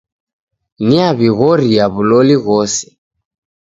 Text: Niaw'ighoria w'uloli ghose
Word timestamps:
Niaw'ighoria 0.87 1.83
w'uloli 1.93 2.35
ghose 2.43 2.85